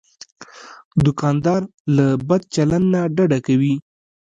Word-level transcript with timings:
دوکاندار 1.03 1.61
له 1.95 2.05
بد 2.27 2.41
چلند 2.55 2.85
نه 2.93 3.01
ډډه 3.15 3.39
کوي. 3.47 3.75